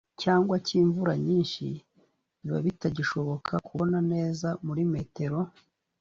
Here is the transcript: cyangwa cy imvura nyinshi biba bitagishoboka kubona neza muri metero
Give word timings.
cyangwa 0.21 0.55
cy 0.65 0.73
imvura 0.81 1.13
nyinshi 1.27 1.65
biba 2.41 2.59
bitagishoboka 2.65 3.53
kubona 3.67 3.97
neza 4.11 4.47
muri 4.65 4.83
metero 4.93 5.39